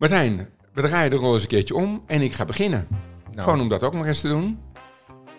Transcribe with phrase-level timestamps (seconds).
[0.00, 2.86] Martijn, we draaien de rol eens een keertje om en ik ga beginnen.
[3.30, 3.42] Nou.
[3.42, 4.58] Gewoon om dat ook nog eens te doen.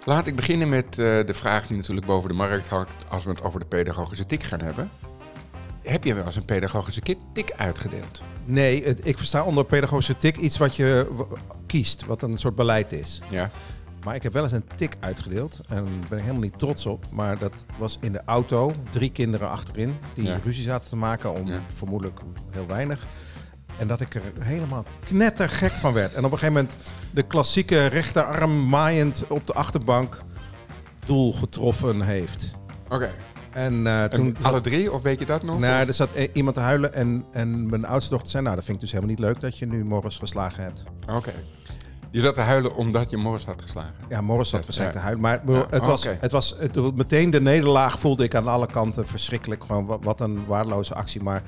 [0.05, 0.95] Laat ik beginnen met eh,
[1.25, 4.43] de vraag die natuurlijk boven de markt hangt als we het over de pedagogische tik
[4.43, 4.89] gaan hebben.
[5.83, 7.01] Heb je wel eens een pedagogische
[7.33, 8.21] tik uitgedeeld?
[8.45, 11.07] Nee, het- ik versta onder pedagogische tik iets wat je
[11.66, 13.21] kiest, wat een soort beleid is.
[13.30, 13.52] Ja.
[14.04, 16.86] Maar ik heb wel eens een tik uitgedeeld en daar ben ik helemaal niet trots
[16.86, 17.05] op.
[17.12, 20.39] Maar dat was in de auto, drie kinderen achterin die Ja.
[20.43, 21.59] ruzie zaten te maken om Ja.
[21.73, 22.20] vermoedelijk
[22.52, 23.07] heel weinig.
[23.77, 26.13] En dat ik er helemaal knettergek van werd.
[26.13, 26.75] En op een gegeven moment
[27.11, 30.21] de klassieke rechterarm maaiend op de achterbank
[31.05, 32.52] doel getroffen heeft.
[32.90, 33.12] Oké.
[33.52, 34.36] En eh, En toen...
[34.41, 35.60] Alle drie, of weet je dat nog?
[35.60, 38.44] Nou, er zat e- iemand te huilen en, en mijn oudste dochter zei...
[38.44, 40.84] nou, dat vind ik dus helemaal niet leuk dat je nu Morris geslagen hebt.
[41.10, 41.34] Oké.
[42.12, 43.94] Je zat te huilen omdat je Morris had geslagen.
[44.10, 45.04] Ja, Morris zat Ja, waarschijnlijk ja.
[45.04, 45.44] te huilen.
[45.46, 49.08] Maar Ja, het, was, het was het, meteen de nederlaag voelde ik aan alle kanten
[49.08, 49.63] verschrikkelijk.
[49.63, 51.24] Gewoon wat, wat een waardeloze actie.
[51.24, 51.41] Maar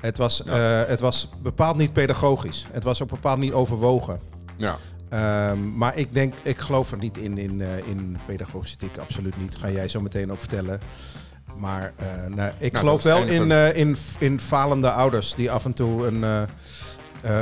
[0.00, 2.66] het was, eh, het was bepaald niet pedagogisch.
[2.72, 4.20] Het was ook bepaald niet overwogen.
[4.56, 4.78] Ja.
[5.08, 8.98] Ehm, maar ik denk, ik geloof er niet in, in, eh, in pedagogische tik.
[8.98, 9.56] Absoluut niet.
[9.56, 10.80] Ga jij zo meteen ook vertellen.
[11.56, 15.72] Maar eh, nou, ik dat geloof wel in, in, in falende ouders die af en
[15.72, 16.48] toe een,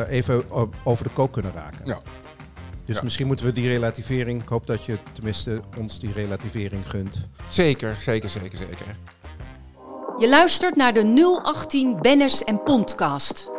[0.08, 0.44] even
[0.84, 1.80] over de kook kunnen raken.
[1.84, 1.98] Ja.
[2.84, 3.02] Dus Ja.
[3.02, 4.42] misschien moeten we die relativering.
[4.42, 7.26] Ik hoop dat je tenminste ons die relativering gunt.
[7.48, 8.96] Zeker, zeker, zeker, zeker.
[10.18, 13.50] Je luistert naar de 018 Bennis en Pondcast.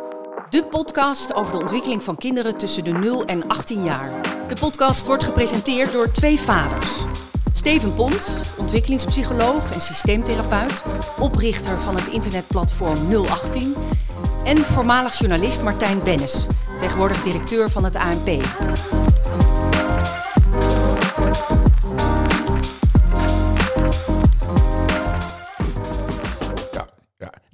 [0.50, 4.22] De podcast over de ontwikkeling van kinderen tussen de 0 en 18 jaar.
[4.48, 7.04] De podcast wordt gepresenteerd door twee vaders.
[7.52, 10.82] Steven Pont, ontwikkelingspsycholoog en systeemtherapeut,
[11.18, 13.74] oprichter van het internetplatform 018.
[14.44, 16.46] En voormalig journalist Martijn Bennis,
[16.78, 18.28] tegenwoordig directeur van het ANP.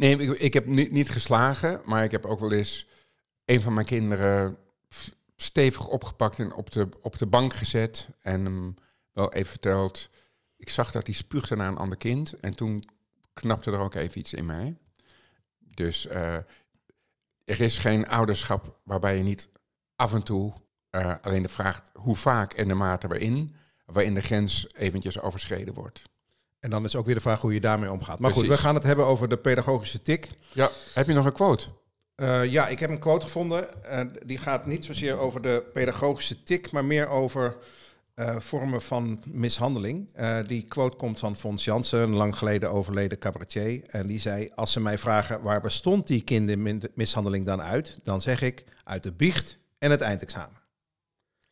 [0.06, 2.88] Nee, ik, heb niet, niet geslagen, maar ik heb ook wel eens
[3.44, 4.58] een van mijn kinderen
[5.36, 8.08] stevig opgepakt en op de, op de bank gezet.
[8.20, 8.74] En hem
[9.12, 10.10] wel even verteld.
[10.56, 12.32] Ik zag dat hij spuugde naar een ander kind.
[12.32, 12.88] En toen
[13.32, 14.76] knapte er ook even iets in mij.
[15.58, 16.34] Dus eh,
[17.44, 19.48] er is geen ouderschap waarbij je niet
[19.96, 20.52] af en toe
[20.90, 23.54] eh, alleen de vraag hoe vaak en de mate waarin,
[23.86, 26.02] waarin de grens eventjes overschreden wordt.
[26.60, 28.18] En dan is ook weer de vraag hoe je daarmee omgaat.
[28.18, 30.28] Maar goed, we gaan het hebben over de pedagogische tik.
[30.52, 31.66] Ja, heb je nog een quote?
[32.14, 33.84] Eh, ja, ik heb een quote gevonden.
[33.84, 37.56] Eh, die gaat niet zozeer over de pedagogische tik, maar meer over
[38.14, 40.10] eh, vormen van mishandeling.
[40.46, 43.82] Die quote komt van Fons Jansen, een lang geleden overleden cabaretier.
[43.86, 47.98] En die zei, als ze mij vragen waar bestond die kindermishandeling dan uit?
[48.02, 50.60] Dan zeg ik, uit de biecht en het eindexamen.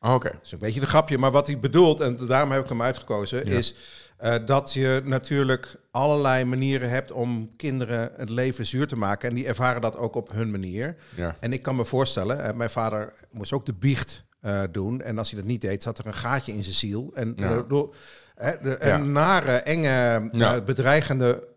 [0.00, 0.30] Oké.
[0.32, 2.82] Dat is een beetje een grapje, maar wat hij bedoelt, en daarom heb ik hem
[2.82, 3.58] uitgekozen, Ja.
[3.58, 3.74] is
[4.16, 9.28] eh, dat je natuurlijk allerlei manieren hebt om kinderen het leven zuur te maken.
[9.28, 10.96] En die ervaren dat ook op hun manier.
[11.16, 11.36] Ja.
[11.40, 15.00] En ik kan me voorstellen, mijn vader moest ook de biecht eh, doen.
[15.02, 17.10] En als hij dat niet deed, zat er een gaatje in zijn ziel.
[17.14, 17.62] En Ja.
[17.68, 17.94] door-
[18.34, 18.94] hè, de, Ja.
[18.94, 20.60] een nare, enge, eh, Ja.
[20.60, 21.48] bedreigende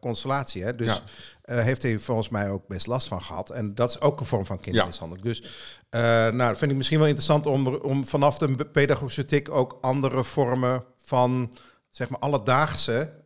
[0.00, 0.62] constellatie.
[0.64, 0.74] Hè?
[0.74, 1.02] Dus
[1.42, 3.50] eh, heeft hij volgens mij ook best last van gehad.
[3.50, 5.26] En dat is ook een vorm van kindermishandeling.
[5.26, 5.42] Dus
[5.90, 9.78] eh, nou, dat vind ik misschien wel interessant om, om vanaf de pedagogische tik ook
[9.80, 11.52] andere vormen van
[11.92, 13.20] zeg maar alledaagse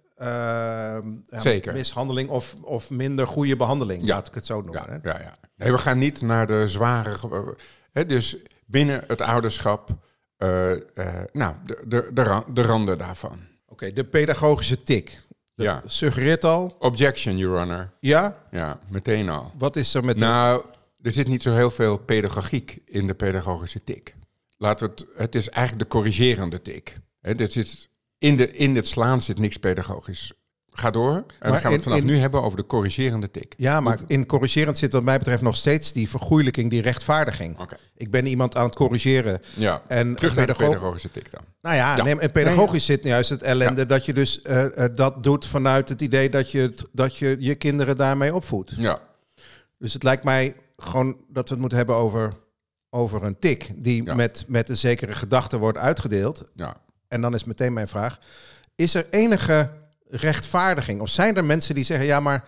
[1.30, 1.72] Zeker.
[1.72, 4.14] mishandeling of, of minder goede behandeling, Ja.
[4.14, 4.82] laat ik het zo noemen.
[4.86, 5.10] Ja, hè.
[5.10, 5.36] ja, ja.
[5.56, 7.54] Nee, we gaan niet naar de zware.
[7.92, 9.88] Hè, dus binnen het ouderschap,
[10.36, 10.78] eh, eh,
[11.32, 13.38] nou, de, de, de, ra- de randen daarvan.
[13.68, 15.24] Oké, de pedagogische tik.
[15.54, 15.82] Ja.
[15.86, 17.90] Suggereert al, Objection, Your Honor.
[18.00, 19.52] ja, Ja, meteen al.
[19.58, 20.18] wat is er met.
[20.18, 20.64] Nou,
[21.02, 24.14] er zit niet zo heel veel pedagogiek in de pedagogische tik.
[24.58, 26.98] Laten we het, het is eigenlijk de corrigerende tik.
[27.20, 27.88] Dit zit,
[28.18, 30.32] in, de, in het slaan zit niks pedagogisch.
[30.78, 31.12] Ga door.
[31.14, 33.54] En Maar dan gaan we het vanaf in- nu hebben over de corrigerende tik.
[33.56, 37.56] Ja, maar in corrigerend zit wat mij betreft nog steeds die vergoeilijking, die rechtvaardiging.
[37.96, 39.40] Ik ben iemand aan het corrigeren.
[39.54, 41.40] Ja, En terug naar de pedagogische tik dan.
[41.60, 42.02] Nou ja, Ja.
[42.02, 45.88] Nee, en pedagogisch zit juist het ellende dat je dus eh, eh, dat doet vanuit
[45.88, 48.72] het idee dat je, dat je je kinderen daarmee opvoedt.
[48.76, 49.00] Ja,
[49.78, 52.32] Dus het lijkt mij gewoon dat we het moeten hebben over,
[52.90, 56.44] over een tik die met, met een zekere gedachte wordt uitgedeeld.
[56.54, 56.84] ja.
[57.08, 58.18] En dan is meteen mijn vraag,
[58.74, 59.70] is er enige
[60.08, 61.00] rechtvaardiging?
[61.00, 62.44] Of zijn er mensen die zeggen, ja maar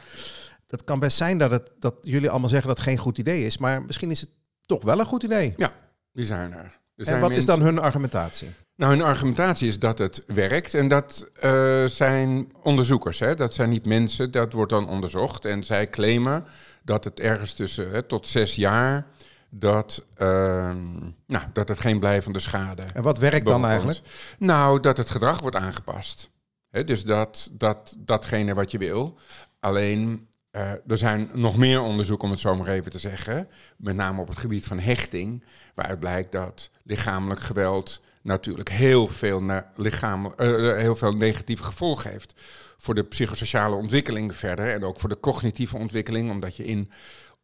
[0.67, 3.45] dat kan best zijn dat, het, dat jullie allemaal zeggen dat het geen goed idee
[3.45, 4.31] is, maar misschien is het
[4.67, 5.55] toch wel een goed idee.
[5.57, 5.73] Ja,
[6.13, 6.79] die zijn er.
[6.97, 8.49] er En wat is dan hun argumentatie?
[8.79, 10.75] Nou, hun argumentatie is dat het werkt.
[10.75, 13.19] En dat eh, zijn onderzoekers.
[13.19, 13.35] Hè?
[13.35, 14.31] Dat zijn niet mensen.
[14.31, 15.45] Dat wordt dan onderzocht.
[15.45, 16.45] En zij claimen
[16.85, 19.07] dat het ergens tussen hè, tot zes jaar...
[19.51, 24.01] Dat, ehm, nou, dat het geen blijvende schade En wat werkt dan eigenlijk?
[24.39, 26.31] Nou, dat het gedrag wordt aangepast.
[26.71, 29.19] Dus dat, dat datgene wat je wil.
[29.61, 33.49] Alleen, eh, eh, er zijn nog meer onderzoeken, om het zo maar even te zeggen,
[33.77, 39.63] met name op het gebied van hechting, waaruit blijkt dat lichamelijk geweld natuurlijk heel veel,
[39.77, 42.35] lichamelijk, uh, heel veel negatieve gevolgen heeft
[42.77, 46.91] voor de psychosociale ontwikkeling verder en ook voor de cognitieve ontwikkeling, omdat je in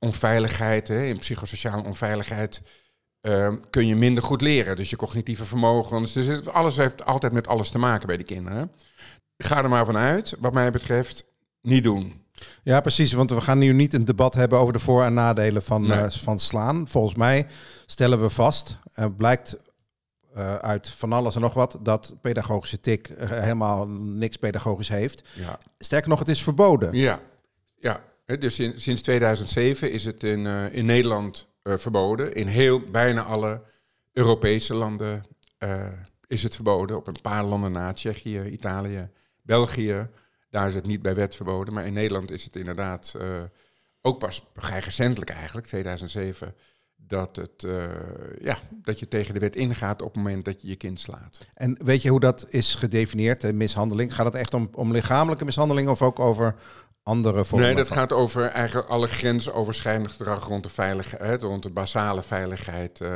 [0.05, 2.63] onveiligheid, hè, in psychosociale onveiligheid,
[3.23, 4.77] uh, kun je minder goed leren.
[4.77, 8.27] Dus je cognitieve vermogens, dus het, alles heeft altijd met alles te maken bij die
[8.27, 8.73] kinderen.
[9.39, 11.25] Ga er maar vanuit, wat mij betreft,
[11.61, 12.23] niet doen.
[12.63, 13.13] Ja, precies.
[13.13, 15.99] Want we gaan nu niet een debat hebben over de voor- en nadelen van, nee.
[15.99, 16.89] uh, van slaan.
[16.89, 17.47] Volgens mij
[17.87, 19.57] stellen we vast, en uh, blijkt
[20.37, 25.29] uh, uit van alles en nog wat, dat pedagogische tik helemaal niks pedagogisch heeft.
[25.33, 25.59] Ja.
[25.79, 26.93] Sterker nog, het is verboden.
[26.93, 27.21] Ja,
[27.75, 28.01] ja.
[28.25, 32.35] Dus in, sinds 2007 is het in, uh, in Nederland uh, verboden.
[32.35, 33.63] In heel, bijna alle
[34.13, 35.25] Europese landen
[36.27, 36.97] is het verboden.
[36.97, 39.09] Op een paar landen na, Tsjechië, Italië,
[39.43, 40.09] België.
[40.51, 41.75] Daar is het niet bij wet verboden.
[41.75, 43.17] Maar in Nederland is het inderdaad
[44.01, 46.55] ook pas vrij recentelijk eigenlijk, 2007
[46.97, 47.67] dat, het,
[48.41, 51.47] ja, dat je tegen de wet ingaat op het moment dat je je kind slaat.
[51.55, 54.15] En weet je hoe dat is gedefinieerd, de mishandeling?
[54.15, 56.55] Gaat het echt om, om lichamelijke mishandeling of ook over
[57.05, 57.67] andere vormen?
[57.67, 57.97] Nee, dat van?
[57.97, 63.09] gaat over eigenlijk alle grensoverschrijdend gedrag rond de veiligheid, rond de basale veiligheid uh,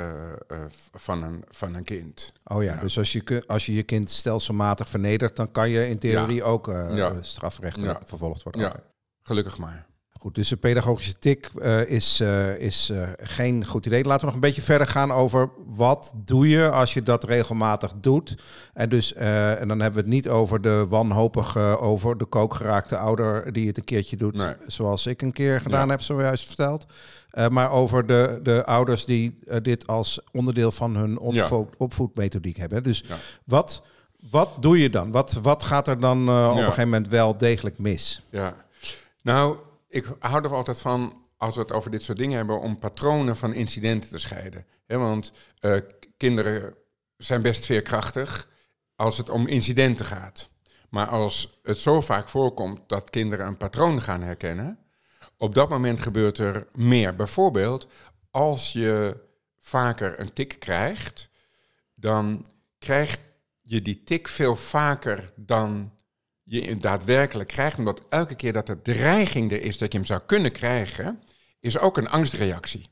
[0.53, 0.59] uh,
[0.95, 2.33] van, een, van een kind.
[2.45, 5.89] Oh ja, ja, dus als je, als je je kind stelselmatig vernedert, dan kan je
[5.89, 6.45] in theorie ja.
[6.45, 7.23] ook ja.
[7.23, 8.61] strafrechtelijk vervolgd worden.
[8.61, 8.73] Ja,
[9.23, 9.88] gelukkig maar.
[10.19, 14.05] Goed, dus de pedagogische tik uh, is, uh, is uh, geen goed idee.
[14.05, 17.93] Laten we nog een beetje verder gaan over wat doe je als je dat regelmatig
[18.01, 18.35] doet.
[18.75, 23.53] En, dus, en dan hebben we het niet over de wanhopige, over de kookgeraakte ouder
[23.53, 24.55] die het een keertje doet, nee.
[24.67, 25.91] zoals ik een keer gedaan ja.
[25.91, 26.87] heb, zojuist verteld.
[27.51, 32.83] maar over de, de ouders die dit als onderdeel van hun opvo opvoedmethodiek hebben.
[32.83, 33.17] Dus ja.
[33.45, 33.83] wat,
[34.31, 35.11] wat doe je dan?
[35.11, 38.23] Wat, wat gaat er dan op een gegeven moment wel degelijk mis?
[38.31, 38.55] Ja,
[39.23, 39.57] nou
[39.89, 43.37] ik hou er altijd van, als we het over dit soort dingen hebben, om patronen
[43.37, 44.67] van incidenten te scheiden.
[44.87, 45.81] He, want uh,
[46.17, 46.75] kinderen
[47.17, 48.49] zijn best veerkrachtig
[48.97, 50.51] als het om incidenten gaat.
[50.89, 54.79] Maar als het zo vaak voorkomt dat kinderen een patroon gaan herkennen,
[55.37, 57.15] op dat moment gebeurt er meer.
[57.15, 57.87] Bijvoorbeeld,
[58.31, 59.21] als je
[59.61, 61.31] vaker een tik krijgt,
[61.95, 62.47] dan
[62.79, 63.19] krijg
[63.61, 65.93] je die tik veel vaker dan
[66.49, 70.21] je daadwerkelijk krijgt, omdat elke keer dat er dreiging er is dat je hem zou
[70.27, 71.23] kunnen krijgen,
[71.61, 72.89] is ook een angstreactie.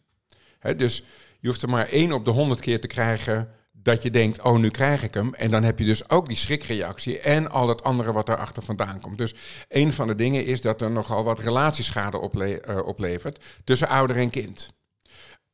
[0.76, 1.05] Dus
[1.41, 4.58] je hoeft er maar één op de honderd keer te krijgen dat je denkt, oh
[4.58, 5.35] nu krijg ik hem.
[5.35, 9.00] En dan heb je dus ook die schrikreactie en al het andere wat daarachter vandaan
[9.00, 9.19] komt.
[9.19, 9.35] Dus
[9.69, 14.31] een van de dingen is dat er nogal wat relatieschade uh, oplevert tussen ouder en
[14.31, 14.75] kind.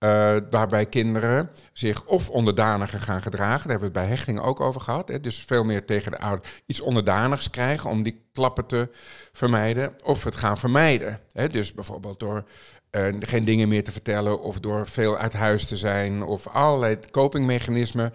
[0.02, 3.68] Uh, waarbij kinderen zich of onderdaniger gaan gedragen.
[3.68, 5.08] Daar hebben we het bij hechting ook over gehad.
[5.08, 5.20] Hè?
[5.20, 8.88] Dus veel meer tegen de ouder iets onderdanigs krijgen om die klappen te
[9.32, 9.94] vermijden.
[10.04, 11.20] Of het gaan vermijden.
[11.32, 11.48] Hè?
[11.48, 12.44] Dus bijvoorbeeld door
[12.90, 16.22] uh, geen dingen meer te vertellen of door veel uit huis te zijn.
[16.22, 18.12] Of allerlei copingmechanismen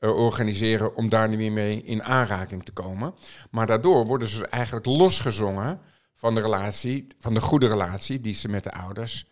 [0.00, 3.14] uh, organiseren om daar niet meer mee in aanraking te komen.
[3.50, 5.80] Maar daardoor worden ze eigenlijk losgezongen
[6.14, 9.28] van de relatie, van de goede relatie die ze met de ouders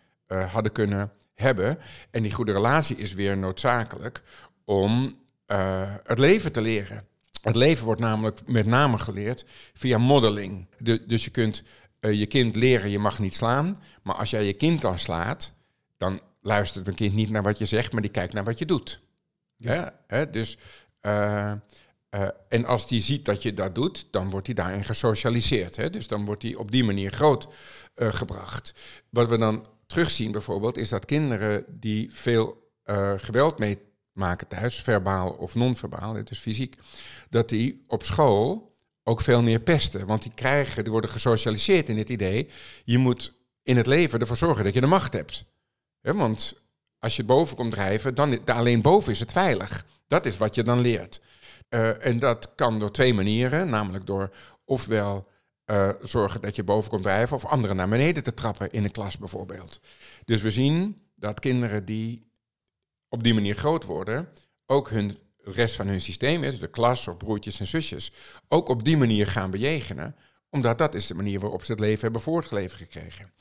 [0.51, 1.79] hadden kunnen hebben.
[2.11, 4.21] En die goede relatie is weer noodzakelijk
[4.65, 7.07] om uh, het leven te leren.
[7.41, 10.67] Het leven wordt namelijk met name geleerd via modeling.
[10.77, 11.63] De, dus je kunt
[11.99, 13.75] uh, je kind leren, je mag niet slaan.
[14.03, 15.53] Maar als jij je kind dan slaat,
[15.97, 18.65] dan luistert een kind niet naar wat je zegt, maar die kijkt naar wat je
[18.65, 19.01] doet.
[19.57, 19.99] Ja.
[20.07, 20.29] Hè?
[20.29, 20.57] Dus,
[21.01, 21.53] uh,
[22.49, 25.75] en als die ziet dat je dat doet, dan wordt hij daarin gesocialiseerd.
[25.75, 25.89] Hè?
[25.89, 27.47] Dus dan wordt hij op die manier groot
[27.95, 28.73] gebracht.
[29.09, 35.29] Wat we dan terugzien bijvoorbeeld, is dat kinderen die veel uh, geweld meemaken thuis, verbaal
[35.29, 36.75] of non-verbaal, dus fysiek,
[37.29, 40.05] dat die op school ook veel meer pesten.
[40.05, 42.49] Want die krijgen, die worden gesocialiseerd in het idee,
[42.83, 45.45] je moet in het leven ervoor zorgen dat je de macht hebt.
[46.01, 46.63] Want
[46.99, 49.85] als je boven komt drijven, dan alleen boven is het veilig.
[50.07, 51.21] Dat is wat je dan leert.
[51.69, 54.31] Uh, en dat kan door twee manieren, namelijk door
[54.65, 55.27] ofwel
[55.71, 58.89] uh, zorgen dat je boven komt drijven of anderen naar beneden te trappen in de
[58.89, 59.79] klas bijvoorbeeld.
[60.25, 62.31] Dus we zien dat kinderen die
[63.09, 64.29] op die manier groot worden,
[64.65, 68.11] ook hun rest van hun systeem, dus de klas of broertjes en zusjes,
[68.47, 70.15] ook op die manier gaan bejegenen,
[70.49, 73.33] omdat dat is de manier waarop ze het leven hebben voortgeleverd gekregen.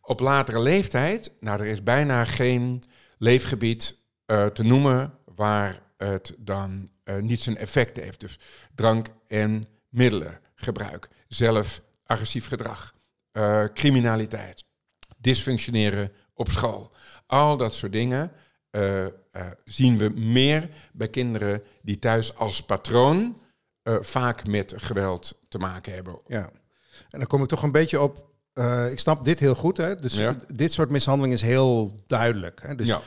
[0.00, 2.82] Op latere leeftijd, nou er is bijna geen
[3.18, 8.20] leefgebied uh, te noemen waar het dan uh, niet zijn effect heeft.
[8.20, 8.38] Dus
[8.74, 12.94] drank en middelengebruik zelf agressief gedrag,
[13.32, 14.64] uh, criminaliteit,
[15.16, 16.92] dysfunctioneren op school.
[17.26, 18.32] Al dat soort dingen
[18.70, 19.10] uh, uh,
[19.64, 23.40] zien we meer bij kinderen die thuis als patroon
[24.00, 26.20] vaak met geweld te maken hebben.
[26.26, 26.50] Ja,
[27.10, 29.76] en dan kom ik toch een beetje op eh, ik snap dit heel goed.
[29.76, 29.96] Hè?
[29.96, 30.36] Dus Ja.
[30.54, 32.60] dit soort mishandeling is heel duidelijk.
[32.62, 32.74] Hè?
[32.74, 33.00] Dus ja.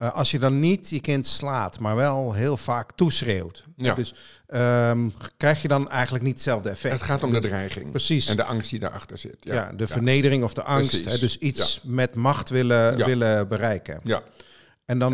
[0.00, 3.64] Eh, als je dan niet je kind slaat, maar wel heel vaak toeschreeuwt.
[3.76, 3.94] Ja.
[3.94, 4.14] Dus
[4.46, 6.94] ehm, krijg je dan eigenlijk niet hetzelfde effect.
[6.94, 7.90] Het gaat om de dreiging.
[7.90, 8.28] Precies.
[8.28, 9.36] En de angst die daarachter zit.
[9.40, 11.04] ja, Ja, de vernedering of de angst.
[11.04, 11.18] Hè?
[11.18, 14.00] Dus iets met macht willen, willen bereiken.
[14.04, 14.22] Ja.
[14.84, 15.10] En dan.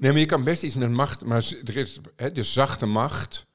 [0.00, 3.46] Nee, maar je kan best iets met macht, maar er is hè, dus zachte macht.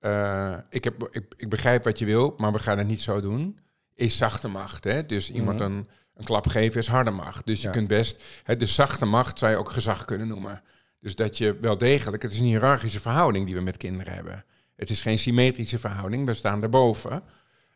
[0.00, 3.20] eh, ik, heb, ik, ik begrijp wat je wil, maar we gaan het niet zo
[3.20, 3.58] doen.
[3.94, 4.84] Is zachte macht.
[4.84, 5.06] Hè?
[5.06, 5.88] Dus iemand een,
[6.22, 7.46] een klap geven is harde macht.
[7.46, 7.66] Dus je.
[7.66, 7.72] Ja.
[7.72, 10.62] kunt best, hè, de zachte macht zou je ook gezag kunnen noemen.
[11.00, 14.44] Dus dat je wel degelijk, het is een hiërarchische verhouding die we met kinderen hebben.
[14.76, 17.22] Het is geen symmetrische verhouding, we staan daarboven.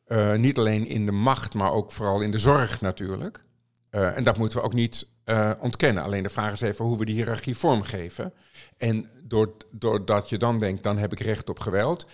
[0.05, 3.45] Eh, niet alleen in de macht, maar ook vooral in de zorg natuurlijk.
[3.91, 6.03] Eh, en dat moeten we ook niet eh, ontkennen.
[6.03, 8.33] Alleen de vraag is even hoe we die hiërarchie vormgeven.
[8.77, 12.07] En door, doordat je dan denkt, dan heb ik recht op geweld,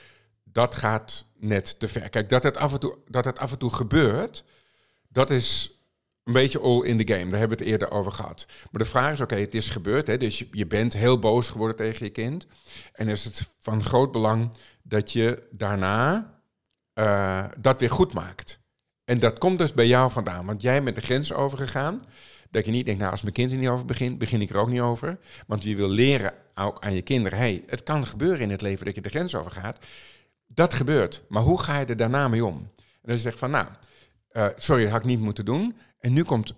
[0.45, 2.09] dat gaat net te ver.
[2.09, 4.45] Kijk, dat het af en toe, dat het af en toe gebeurt,
[5.09, 5.81] dat is
[6.25, 7.31] een beetje all in the game.
[7.31, 8.47] Daar hebben we het eerder over gehad.
[8.71, 10.07] Maar de vraag is, oké, het is gebeurd.
[10.07, 12.47] Hè, dus je, bent heel boos geworden tegen je kind.
[12.93, 14.51] En is het van groot belang
[14.83, 16.33] dat je daarna
[16.93, 18.61] eh, dat weer goed maakt.
[19.05, 20.47] En dat komt dus bij jou vandaan.
[20.47, 22.01] Want jij bent de grens overgegaan.
[22.51, 24.57] Dat je niet denkt, nou, als mijn kind er niet over begint, begin ik er
[24.57, 25.19] ook niet over.
[25.47, 28.85] Want je wil leren ook aan je kinderen, hey, het kan gebeuren in het leven
[28.85, 29.79] dat je de grens overgaat.
[30.47, 31.23] Dat gebeurt.
[31.29, 32.71] Maar hoe ga je er daarna mee om?
[32.77, 33.67] En dan zeg je van, nou,
[34.33, 35.77] eh, sorry, dat had ik niet moeten doen.
[35.99, 36.55] En nu komt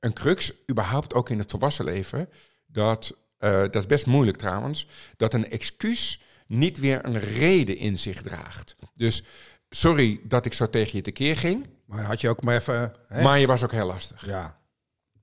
[0.00, 2.28] een crux, überhaupt ook in het volwassen leven,
[2.66, 7.98] dat, eh, dat is best moeilijk trouwens, dat een excuus niet weer een reden in
[7.98, 8.74] zich draagt.
[8.94, 9.24] Dus
[9.68, 12.94] sorry dat ik zo tegen je tekeer ging, maar had je ook maar even...
[13.06, 13.22] Hè?
[13.22, 14.26] maar je was ook heel lastig.
[14.26, 14.58] ja.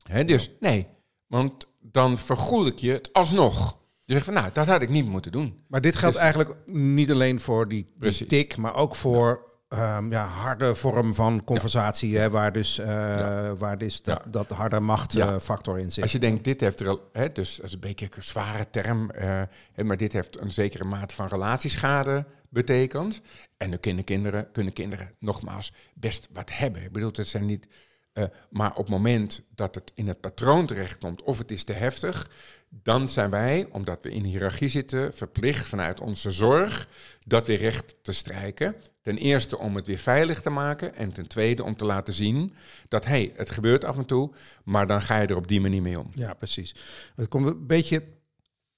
[0.07, 0.87] Hè, dus nee,
[1.25, 3.77] want dan vergoel ik je het alsnog.
[4.01, 5.63] Je zegt van, nou, dat had ik niet moeten doen.
[5.67, 10.12] Maar dit geldt Dus- eigenlijk niet alleen voor die, die tik, maar ook voor ehm,
[10.12, 14.29] ja, harde vorm van conversatie, hè, waar dus, eh, waar dus dat, Ja.
[14.31, 16.03] dat harde machtfactor in zit.
[16.03, 18.69] Als je denkt, dit heeft er al, hè, dus dat is een beetje een zware
[18.69, 19.41] term, eh,
[19.75, 23.21] maar dit heeft een zekere mate van relatieschade betekend.
[23.57, 26.83] En dan kunnen kinderen, kunnen kinderen nogmaals best wat hebben.
[26.83, 27.67] Ik bedoel, het zijn niet.
[28.13, 31.74] eh, maar op het moment dat het in het patroon terechtkomt of het is te
[31.74, 32.29] heftig,
[32.69, 36.88] dan zijn wij, omdat we in hiërarchie zitten, verplicht vanuit onze zorg
[37.25, 38.75] dat weer recht te strijken.
[39.07, 42.53] Ten eerste om het weer veilig te maken en ten tweede om te laten zien
[42.87, 44.31] dat hey, het gebeurt af en toe,
[44.63, 46.07] maar dan ga je er op die manier mee om.
[46.11, 46.75] Ja, precies.
[47.15, 48.03] Het komt een beetje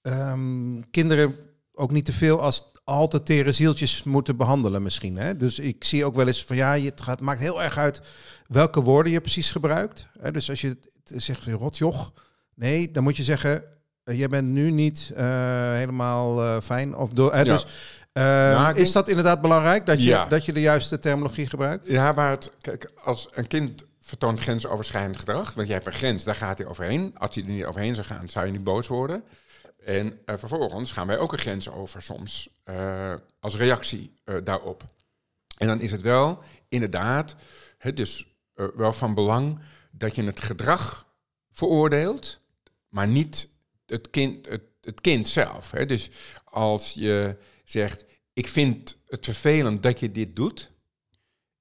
[0.01, 1.35] ehm, kinderen
[1.73, 5.17] ook niet te veel als al te tere zieltjes moeten behandelen misschien.
[5.17, 5.37] Hè?
[5.37, 8.01] Dus ik zie ook wel eens van ja, je- het gaat, maakt heel erg uit
[8.47, 10.07] welke woorden je precies gebruikt.
[10.19, 10.31] Hè?
[10.31, 12.13] Dus als je zegt van rotjoch,
[12.55, 13.63] nee, dan moet je zeggen,
[14.03, 15.25] eh, jij bent nu niet eh,
[15.73, 16.95] helemaal eh, fijn.
[16.95, 17.35] Of door?
[17.35, 17.43] Ja.
[17.43, 17.65] Dus
[18.11, 20.25] ehm, is dat inderdaad belangrijk dat je, Ja.
[20.25, 21.87] dat je de juiste terminologie gebruikt?
[21.87, 26.23] Ja, maar het, kijk, als een kind vertoont grensoverschrijdend gedrag, want jij hebt een grens,
[26.23, 27.15] daar gaat hij overheen.
[27.17, 29.23] Als hij er niet overheen zou gaan, zou je niet boos worden.
[29.85, 34.83] En eh, vervolgens gaan wij ook een grens over soms, eh, als reactie eh, daarop.
[35.57, 37.35] En dan is het wel inderdaad,
[37.77, 38.27] hè, dus
[38.75, 39.59] wel van belang
[39.91, 41.07] dat je het gedrag
[41.51, 42.39] veroordeelt,
[42.89, 43.49] maar niet
[43.85, 45.71] het kind, het, het kind zelf.
[45.71, 45.85] Hè.
[45.85, 46.09] Dus
[46.43, 47.37] als je
[47.71, 50.71] zegt, ik vind het vervelend dat je dit doet,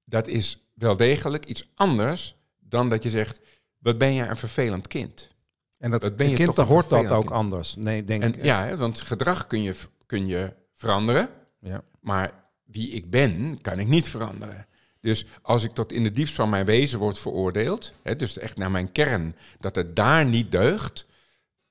[0.03, 3.39] dat is wel degelijk iets anders dan dat je zegt,
[3.77, 5.29] wat ben jij een vervelend kind.
[5.77, 7.33] En dat, Dat ben een je kind, toch hoort dat ook kind.
[7.33, 7.75] anders.
[7.75, 8.43] Nee, denk En ik.
[8.43, 9.75] ja, want gedrag kun je,
[10.05, 11.81] kun je veranderen, Ja.
[12.01, 14.67] maar wie ik ben, kan ik niet veranderen.
[14.99, 18.57] Dus als ik tot in de diepst van mijn wezen word veroordeeld, hè, dus echt
[18.57, 21.05] naar mijn kern, dat het daar niet deugt,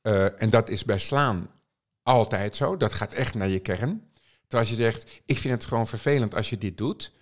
[0.01, 1.51] eh, en dat is bij slaan
[2.03, 4.08] altijd zo, dat gaat echt naar je kern.
[4.49, 7.13] Terwijl als je zegt, ik vind het gewoon vervelend als je dit doet,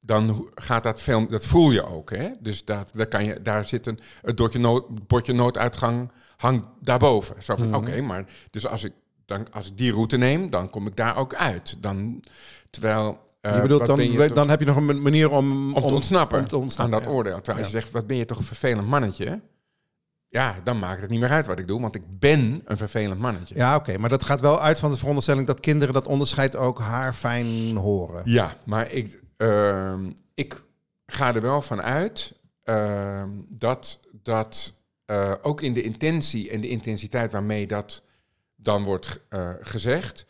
[0.00, 2.10] dan gaat dat veel, dat voel je ook.
[2.10, 2.28] Hè?
[2.40, 7.42] Dus dat, daar, kan je, daar zit een, het bordje, nood, bordje nooduitgang hangt daarboven.
[7.42, 8.92] Zo van, oké, maar dus als ik,
[9.26, 11.76] dan, als ik die route neem, dan kom ik daar ook uit.
[11.82, 12.22] Dan,
[12.70, 13.20] terwijl...
[13.40, 15.80] eh, je bedoelt, dan, je toch- dan heb je nog een ma- manier om, om
[15.82, 17.16] te ontsnappen, om te ontsnappen, aan dat ja.
[17.16, 17.36] oordeel.
[17.40, 19.40] Terwijl als je zegt, wat ben je toch een vervelend mannetje?
[20.30, 23.20] Ja, dan maakt het niet meer uit wat ik doe, want ik ben een vervelend
[23.20, 23.54] mannetje.
[23.54, 26.78] Ja, oké, maar dat gaat wel uit van de veronderstelling dat kinderen dat onderscheid ook
[26.80, 28.22] haarfijn horen.
[28.24, 30.62] Ja, maar ik, ehm, ik
[31.06, 36.68] ga er wel van uit ehm, dat, dat eh, ook in de intentie en de
[36.68, 38.02] intensiteit waarmee dat
[38.56, 40.26] dan wordt eh, gezegd,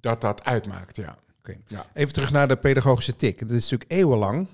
[0.00, 1.16] dat dat uitmaakt, ja.
[1.38, 1.56] Oké.
[1.66, 1.86] Ja.
[1.94, 3.38] Even terug naar de pedagogische tik.
[3.40, 4.48] Dat is natuurlijk eeuwenlang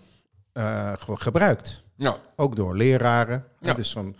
[0.52, 1.82] eh, ge- gebruikt.
[1.96, 3.44] Nou, Ook door leraren.
[3.60, 3.70] Ja.
[3.70, 3.74] Ja.
[3.74, 4.16] Dus van,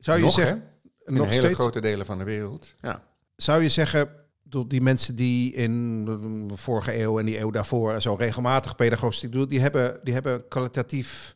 [0.00, 1.08] zou je nog, zeggen, hè?
[1.10, 2.74] In nog hele steeds, grote delen van de wereld.
[2.80, 3.02] Ja.
[3.36, 4.08] zou je zeggen,
[4.66, 6.04] die mensen die in
[6.48, 10.48] de vorige eeuw en die eeuw daarvoor zo regelmatig pedagogisch doen, die hebben, die hebben
[10.48, 11.34] kwalitatief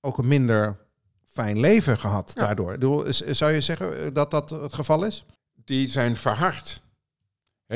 [0.00, 0.78] ook een minder
[1.24, 2.76] fijn leven gehad daardoor.
[3.10, 5.24] Zou je zeggen dat dat het geval is?
[5.64, 6.82] die zijn verhard.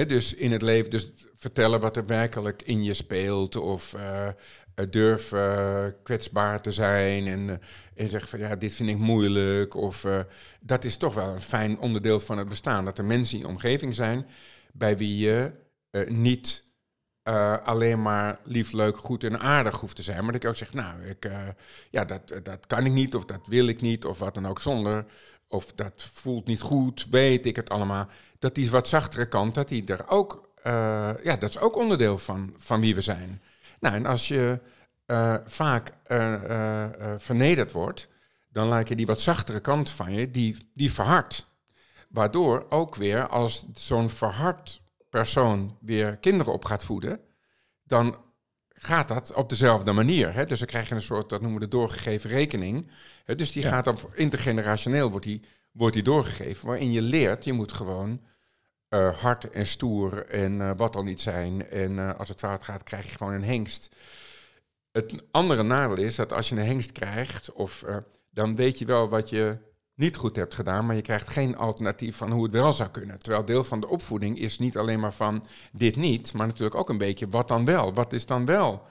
[0.07, 3.57] Dus in het leven, dus vertellen wat er werkelijk in je speelt.
[3.57, 3.95] Of
[4.78, 7.26] eh, durf eh, kwetsbaar te zijn.
[7.26, 9.75] En, eh, en zeg van ja, dit vind ik moeilijk.
[9.75, 10.07] Of
[10.61, 12.85] dat is toch wel een fijn onderdeel van het bestaan.
[12.85, 14.26] Dat er mensen in je omgeving zijn
[14.73, 15.52] bij wie je
[16.09, 16.64] niet
[17.28, 20.23] eh, alleen maar lief, leuk, goed en aardig hoeft te zijn.
[20.23, 21.38] Maar dat ik ook zeg, nou, ik, eh,
[21.90, 24.61] ja, dat, dat kan ik niet, of dat wil ik niet, of wat dan ook
[24.61, 25.04] zonder.
[25.49, 28.06] Of dat voelt niet goed, weet ik het allemaal.
[28.38, 32.18] Dat die wat zachtere kant, dat die er ook, eh, ja, dat is ook onderdeel
[32.18, 33.42] van, van wie we zijn.
[33.80, 34.58] Nou, en als je
[35.47, 35.92] vaak
[37.18, 38.08] vernederd wordt,
[38.49, 41.47] dan lijken die wat zachtere kant van je, die, die verhardt.
[42.08, 47.20] Waardoor ook weer als zo'n verhard persoon weer kinderen op gaat voeden,
[47.82, 48.26] dan
[48.68, 50.34] gaat dat op dezelfde manier.
[50.34, 50.46] Hè?
[50.46, 52.90] Dus dan krijg je een soort, dat noemen we de doorgegeven rekening.
[53.24, 53.34] Hè?
[53.34, 53.68] Dus die Ja.
[53.68, 58.20] gaat dan intergenerationeel wordt die, wordt die doorgegeven, waarin je leert, je moet gewoon
[58.88, 61.70] eh, hard en stoer en eh, wat al niet zijn.
[61.70, 63.94] En eh, als het fout gaat, krijg je gewoon een hengst.
[64.90, 67.84] Het andere nadeel is dat als je een hengst krijgt, of,
[68.30, 69.58] dan weet je wel wat je
[69.99, 73.19] niet goed hebt gedaan, maar je krijgt geen alternatief van hoe het wel zou kunnen.
[73.19, 76.88] Terwijl deel van de opvoeding is niet alleen maar van dit niet, maar natuurlijk ook
[76.88, 77.95] een beetje wat dan wel.
[77.95, 78.83] Wat is dan wel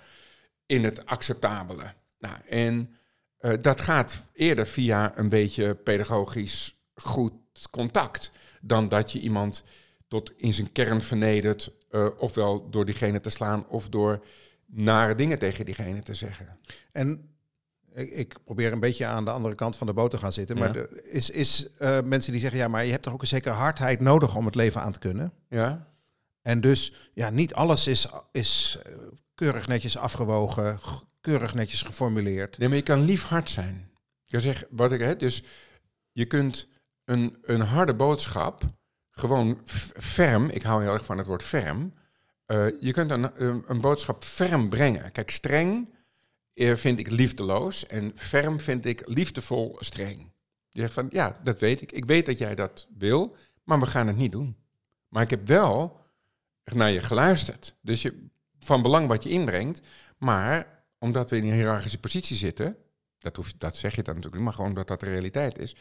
[0.65, 1.93] in het acceptabele?
[2.19, 2.95] Nou, en
[3.37, 7.33] eh, dat gaat eerder via een beetje pedagogisch goed
[7.71, 9.63] contact dan dat je iemand
[10.07, 14.25] tot in zijn kern vernedert, eh, ofwel door diegene te slaan of door
[14.65, 16.59] nare dingen tegen diegene te zeggen.
[16.91, 17.36] En
[17.97, 20.57] ik, ik probeer een beetje aan de andere kant van de boot te gaan zitten.
[20.57, 20.81] Maar Ja.
[20.81, 23.53] er is, is eh, mensen die zeggen, ja, maar je hebt toch ook een zekere
[23.53, 25.33] hardheid nodig om het leven aan te kunnen.
[25.49, 25.87] Ja?
[26.41, 28.77] En dus, ja, niet alles is, is
[29.35, 30.79] keurig netjes afgewogen,
[31.21, 32.57] keurig netjes geformuleerd.
[32.57, 33.89] Nee, maar je kan lief hard zijn.
[34.25, 35.43] Je zegt, wat ik, hè, dus
[36.11, 36.67] je kunt
[37.05, 38.63] een, een harde boodschap
[39.11, 39.61] gewoon
[39.97, 41.93] ferm, ik hou heel erg van het woord ferm,
[42.45, 43.29] eh, je kunt een,
[43.71, 45.11] een, boodschap ferm brengen.
[45.11, 45.89] Kijk, streng
[46.57, 50.31] vind ik liefdeloos en ferm vind ik liefdevol streng.
[50.71, 51.91] Je zegt van, ja, dat weet ik.
[51.91, 54.55] Ik weet dat jij dat wil, maar we gaan het niet doen.
[55.07, 56.01] Maar ik heb wel
[56.63, 57.75] naar je geluisterd.
[57.81, 58.27] Dus je,
[58.59, 59.81] van belang wat je inbrengt,
[60.17, 62.77] maar omdat we in een hiërarchische positie zitten,
[63.17, 65.75] dat, hoef, dat zeg je dan natuurlijk niet, maar gewoon omdat dat de realiteit is.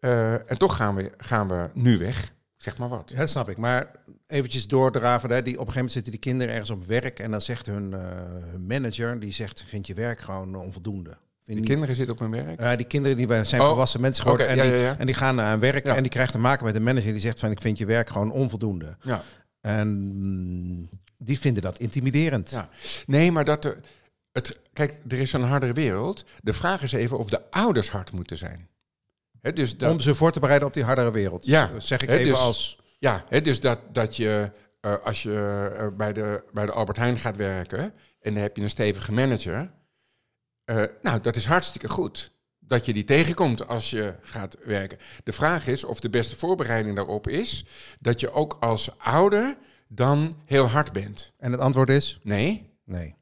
[0.00, 3.10] eh, en toch gaan we, gaan we nu weg, zeg maar wat.
[3.10, 3.56] Ja, dat snap ik.
[3.56, 3.90] Maar
[4.26, 7.30] eventjes doordraven, hè, die, op een gegeven moment zitten die kinderen ergens op werk en
[7.30, 8.00] dan zegt hun, eh,
[8.50, 11.10] hun manager, die zegt, vind je werk gewoon onvoldoende.
[11.10, 12.60] Vind De je niet- kinderen zitten op hun werk.
[12.60, 14.98] Ja, die kinderen die zijn Oh, volwassen mensen geworden en, ja, die, ja, ja.
[14.98, 17.20] en die gaan naar een werk en die krijgen te maken met een manager die
[17.20, 18.96] zegt van ik vind je werk gewoon onvoldoende.
[19.02, 19.22] Ja.
[19.60, 22.50] En mm, die vinden dat intimiderend.
[22.50, 22.68] Ja.
[23.06, 23.80] Nee, maar dat er,
[24.32, 26.24] het, kijk, er is een hardere wereld.
[26.40, 28.68] De vraag is even of de ouders hard moeten zijn.
[29.42, 31.46] Dus dat, Om ze voor te bereiden op die hardere wereld.
[31.46, 31.66] Ja.
[31.66, 32.78] Dat zeg ik even dus- als...
[32.98, 37.18] Ja, dus dat, dat je eh, als je eh, bij, de, bij de Albert Heijn
[37.18, 37.82] gaat werken
[38.20, 39.70] en dan heb je een stevige manager.
[40.64, 42.32] eh, nou, dat is hartstikke goed.
[42.58, 44.98] Dat je die tegenkomt als je gaat werken.
[45.24, 47.64] De vraag is of de beste voorbereiding daarop is
[48.00, 49.56] dat je ook als ouder
[49.88, 51.32] dan heel hard bent.
[51.38, 52.70] En het antwoord is Nee.
[52.84, 53.14] nee.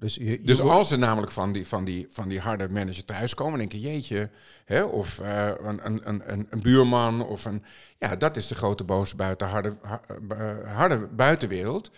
[0.00, 3.04] Dus, je, je Dus als er namelijk van die, van die, van die harde manager
[3.04, 4.30] thuiskomen, denk je, jeetje,
[4.64, 7.62] hè, of eh, een, een, een, een, buurman, of een,
[7.98, 11.90] ja, dat is de grote boze buiten, harde, ha- eh, harde buitenwereld.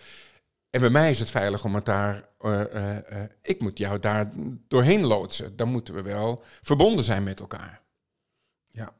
[0.69, 3.99] En bij mij is het veilig om het daar, eh, eh, eh, ik moet jou
[3.99, 4.31] daar
[4.67, 5.55] doorheen loodsen.
[5.55, 7.81] Dan moeten we wel verbonden zijn met elkaar.
[8.67, 8.93] Ja.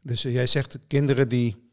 [0.00, 1.70] Dus eh, jij zegt kinderen die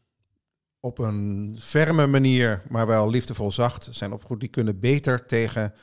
[0.80, 5.74] op een ferme manier, maar wel liefdevol zacht zijn opgevoed, die kunnen beter tegen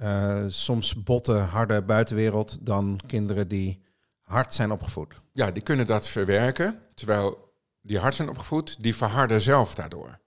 [0.00, 3.82] eh, soms botte, harde buitenwereld dan kinderen die
[4.22, 5.20] hard zijn opgevoed.
[5.32, 10.18] Ja, die kunnen dat verwerken, terwijl die hard zijn opgevoed, die verharden zelf daardoor.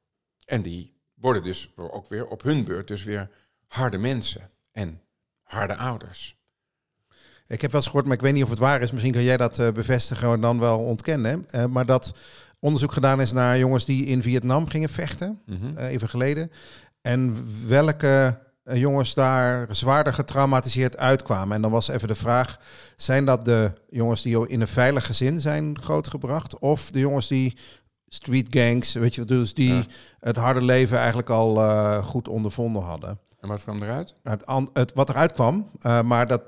[0.46, 3.30] En die worden dus ook weer op hun beurt dus weer
[3.68, 5.02] harde mensen en
[5.44, 6.42] harde ouders.
[7.48, 8.92] Ik heb wel eens gehoord, maar ik weet niet of het waar is.
[8.92, 11.46] Misschien kan jij dat eh, bevestigen en dan wel ontkennen.
[11.50, 12.14] Eh, maar dat
[12.60, 15.78] onderzoek gedaan is naar jongens die in Vietnam gingen vechten, Mhm.
[15.78, 16.52] even geleden.
[17.02, 18.40] En welke
[18.74, 21.56] jongens daar zwaarder getraumatiseerd uitkwamen.
[21.56, 22.58] En dan was even de vraag,
[22.96, 26.60] zijn dat de jongens die in een veilig gezin zijn grootgebracht?
[26.60, 27.58] Of de jongens die
[28.08, 29.84] street gangs, weet je, dus die Ja.
[30.20, 33.20] het harde leven eigenlijk al eh, goed ondervonden hadden?
[33.40, 34.16] En wat kwam eruit?
[34.24, 36.42] Nou, het, het, wat eruit kwam, eh, maar dat,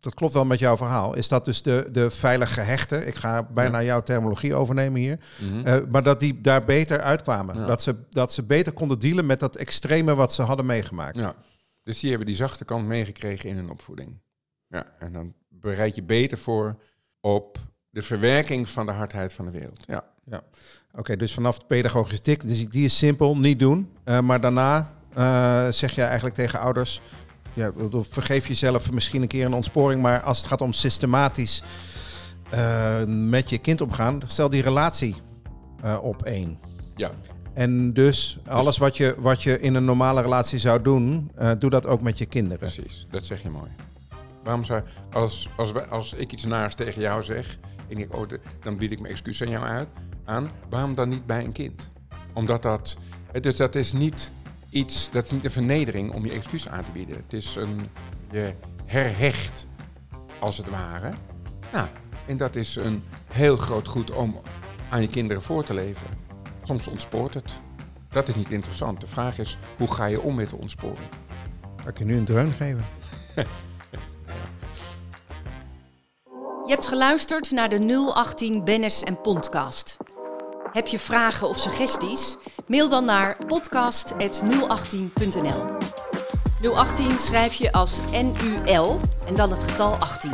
[0.00, 3.42] dat klopt wel met jouw verhaal, is dat dus de, de veilig gehechte, ik ga
[3.42, 5.66] bijna jouw terminologie overnemen hier, Mhm.
[5.66, 7.58] eh, maar dat die daar beter uitkwamen.
[7.60, 7.66] Ja.
[7.66, 11.18] Dat, ze, dat ze beter konden dealen met dat extreme wat ze hadden meegemaakt.
[11.18, 11.34] Ja.
[11.84, 14.20] Dus die hebben die zachte kant meegekregen in hun opvoeding.
[14.66, 16.82] Ja, en dan bereid je beter voor
[17.20, 17.58] op
[17.90, 19.84] de verwerking van de hardheid van de wereld.
[19.86, 20.12] Ja.
[20.94, 23.90] Oké, dus vanaf de pedagogische tik, dus die is simpel, niet doen.
[24.04, 27.00] Eh, maar daarna eh, zeg je eigenlijk tegen ouders,
[27.52, 31.62] ja, vergeef jezelf misschien een keer een ontsporing, maar als het gaat om systematisch
[32.50, 35.14] eh, met je kind omgaan, stel die relatie
[36.02, 36.58] op één.
[36.96, 37.10] ja,
[37.54, 41.70] En dus alles wat je, wat je in een normale relatie zou doen, eh, doe
[41.70, 42.58] dat ook met je kinderen.
[42.58, 43.06] precies.
[43.10, 43.70] Dat zeg je mooi.
[44.42, 47.56] Waarom zou, als, als, als ik iets naars tegen jou zeg,
[47.88, 48.28] en ik, oh,
[48.60, 49.88] dan bied ik mijn excuus aan jou uit,
[50.24, 51.90] aan, waarom dan niet bij een kind?
[52.32, 52.98] Omdat dat,
[53.40, 54.32] dus dat is niet
[54.70, 57.16] iets, dat is niet een vernedering om je excuus aan te bieden.
[57.16, 57.80] Het is een,
[58.30, 59.66] je herhecht,
[60.38, 61.12] als het ware.
[61.72, 61.86] Nou,
[62.26, 64.40] en dat is een heel groot goed om
[64.88, 66.06] aan je kinderen voor te leven.
[66.64, 67.60] Soms ontspoort het.
[68.08, 69.00] Dat is niet interessant.
[69.00, 71.08] De vraag is, hoe ga je om met de ontsporing?
[71.76, 72.84] Kan ik je nu een dreun geven?
[76.66, 79.96] Je hebt geluisterd naar de 018 Bennis en Podcast.
[80.72, 82.36] Heb je vragen of suggesties?
[82.66, 85.64] Mail dan naar podcast.018.nl
[86.74, 90.30] 018 schrijf je als NUL en dan het getal 18.